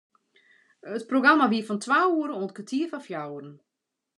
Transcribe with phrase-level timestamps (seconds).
[0.95, 3.53] It programma wie fan twa oere oant kertier foar fjouweren.